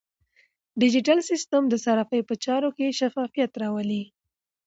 ډیجیټل 0.81 1.19
سیستم 1.29 1.63
د 1.69 1.73
صرافۍ 1.83 2.21
په 2.29 2.35
چارو 2.45 2.69
کې 2.77 2.95
شفافیت 2.99 3.51
راولي. 3.61 4.03